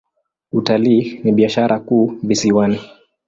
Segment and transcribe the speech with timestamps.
[0.51, 2.79] Utalii ni biashara kuu visiwani.